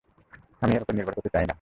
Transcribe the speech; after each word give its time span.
আমি 0.61 0.73
এর 0.75 0.81
উপর 0.81 0.93
নির্ভর 0.95 1.13
করতে 1.13 1.29
চাই 1.29 1.41
না। 1.41 1.49